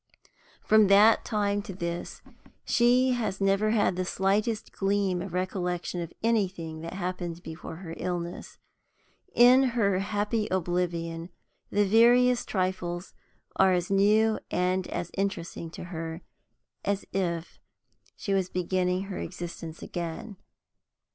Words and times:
From 0.63 0.87
that 0.87 1.23
time 1.23 1.61
to 1.61 1.75
this 1.75 2.23
she 2.65 3.11
has 3.11 3.39
never 3.39 3.69
had 3.69 3.95
the 3.95 4.03
slightest 4.03 4.71
gleam 4.71 5.21
of 5.21 5.31
recollection 5.31 6.01
of 6.01 6.11
anything 6.23 6.81
that 6.81 6.93
happened 6.95 7.43
before 7.43 7.75
her 7.75 7.93
illness. 7.97 8.57
In 9.35 9.61
her 9.61 9.99
happy 9.99 10.47
oblivion, 10.49 11.29
the 11.69 11.85
veriest 11.85 12.47
trifles 12.47 13.13
are 13.57 13.73
as 13.73 13.91
new 13.91 14.39
and 14.49 14.87
as 14.87 15.11
interesting 15.19 15.69
to 15.69 15.83
her 15.93 16.23
as 16.83 17.05
if 17.13 17.59
she 18.15 18.33
was 18.33 18.49
beginning 18.49 19.03
her 19.03 19.19
existence 19.19 19.83
again. 19.83 20.35